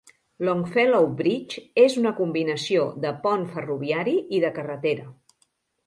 Longfellow 0.47 1.05
Bridge 1.19 1.63
és 1.83 1.99
una 2.03 2.13
combinació 2.21 2.89
de 3.07 3.13
pont 3.27 3.47
ferroviari 3.55 4.19
i 4.39 4.45
de 4.49 4.55
carretera. 4.61 5.11